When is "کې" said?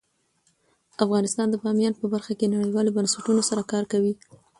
2.39-2.51